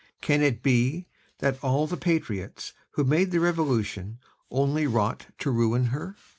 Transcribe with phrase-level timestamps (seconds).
[0.19, 1.05] Can it be
[1.41, 4.17] that all the patriots who made the Revolution
[4.49, 6.15] only wrought to ruin her?